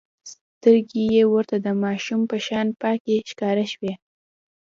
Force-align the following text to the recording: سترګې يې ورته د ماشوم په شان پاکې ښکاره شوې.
سترګې 0.53 1.03
يې 1.15 1.23
ورته 1.33 1.55
د 1.65 1.67
ماشوم 1.83 2.21
په 2.31 2.37
شان 2.45 2.67
پاکې 2.81 3.15
ښکاره 3.29 3.65
شوې. 3.73 3.93